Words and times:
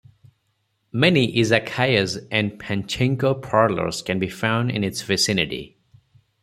Many 0.91 1.31
"izakayas" 1.31 2.27
and 2.31 2.53
pachinko 2.59 3.39
parlors 3.39 4.01
can 4.01 4.17
be 4.17 4.29
found 4.31 4.71
in 4.71 4.83
its 4.83 5.03
vicinity. 5.03 5.77